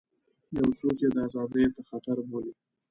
[0.55, 2.53] یو څوک یې ازادیو ته خطر بولي.